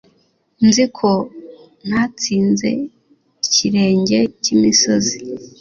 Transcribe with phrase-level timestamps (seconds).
[0.67, 1.09] Nzi ko
[1.89, 2.69] natsinze
[3.45, 5.17] ikirenge cy'imisozi